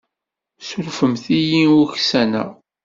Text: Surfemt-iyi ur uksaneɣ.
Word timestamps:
Surfemt-iyi 0.67 1.61
ur 1.79 1.87
uksaneɣ. 1.93 2.49